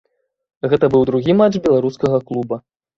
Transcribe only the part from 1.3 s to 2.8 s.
матч беларускага клуба.